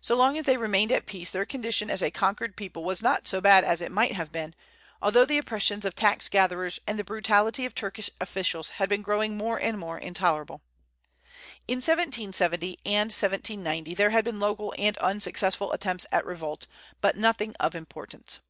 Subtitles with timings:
[0.00, 3.28] So long as they remained at peace their condition as a conquered people was not
[3.28, 4.56] so bad as it might have been,
[5.00, 9.36] although the oppressions of tax gatherers and the brutality of Turkish officials had been growing
[9.36, 10.62] more and more intolerable.
[11.68, 16.66] In 1770 and 1790 there had been local and unsuccessful attempts at revolt,
[17.00, 18.40] but nothing of importance.